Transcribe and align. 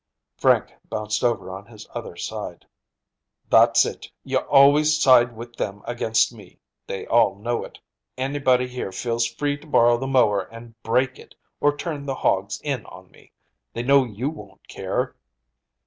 Frank 0.35 0.73
bounced 0.89 1.23
over 1.23 1.51
on 1.51 1.67
his 1.67 1.87
other 1.93 2.15
side. 2.15 2.65
"That's 3.51 3.85
it; 3.85 4.09
you 4.23 4.39
always 4.39 4.99
side 4.99 5.35
with 5.35 5.57
them 5.57 5.83
against 5.85 6.33
me. 6.33 6.57
They 6.87 7.05
all 7.05 7.35
know 7.35 7.63
it. 7.63 7.77
Anybody 8.17 8.67
here 8.67 8.91
feels 8.91 9.27
free 9.27 9.57
to 9.59 9.67
borrow 9.67 9.99
the 9.99 10.07
mower 10.07 10.41
and 10.51 10.73
break 10.81 11.19
it, 11.19 11.35
or 11.59 11.77
turn 11.77 12.07
their 12.07 12.15
hogs 12.15 12.59
in 12.63 12.83
on 12.87 13.11
me. 13.11 13.31
They 13.73 13.83
know 13.83 14.03
you 14.03 14.31
won't 14.31 14.67
care!" 14.67 15.15